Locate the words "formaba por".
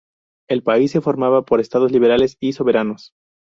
0.99-1.59